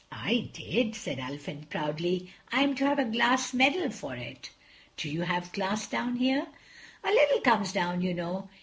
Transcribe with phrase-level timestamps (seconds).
[0.11, 4.49] "I did," said Ulfin proudly, "I'm to have a glass medal for it."
[4.97, 6.47] "Do you have glass down here?"
[7.03, 8.49] "A little comes down, you know.